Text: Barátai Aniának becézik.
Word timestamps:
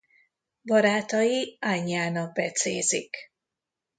Barátai 0.61 1.57
Aniának 1.59 2.33
becézik. 2.33 3.31